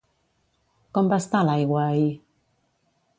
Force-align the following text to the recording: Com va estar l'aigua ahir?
Com 0.97 1.11
va 1.11 1.19
estar 1.25 1.43
l'aigua 1.49 1.85
ahir? 1.91 2.11